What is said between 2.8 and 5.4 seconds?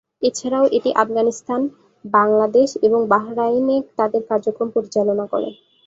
এবং বাহরাইন-এ তাদের কার্যক্রম পরিচালনা